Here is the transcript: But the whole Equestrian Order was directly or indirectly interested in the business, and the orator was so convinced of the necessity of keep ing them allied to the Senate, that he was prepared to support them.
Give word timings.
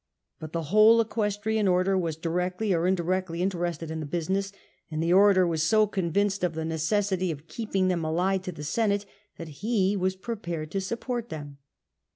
But 0.39 0.51
the 0.51 0.63
whole 0.73 0.99
Equestrian 0.99 1.67
Order 1.67 1.95
was 1.95 2.15
directly 2.17 2.73
or 2.73 2.87
indirectly 2.87 3.43
interested 3.43 3.91
in 3.91 3.99
the 3.99 4.07
business, 4.07 4.51
and 4.89 5.03
the 5.03 5.13
orator 5.13 5.45
was 5.45 5.61
so 5.61 5.85
convinced 5.85 6.43
of 6.43 6.55
the 6.55 6.65
necessity 6.65 7.29
of 7.29 7.47
keep 7.47 7.75
ing 7.75 7.87
them 7.87 8.03
allied 8.03 8.41
to 8.45 8.51
the 8.51 8.63
Senate, 8.63 9.05
that 9.37 9.61
he 9.61 9.95
was 9.95 10.15
prepared 10.15 10.71
to 10.71 10.81
support 10.81 11.29
them. 11.29 11.59